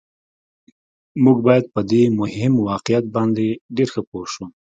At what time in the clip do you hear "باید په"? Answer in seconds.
1.47-1.81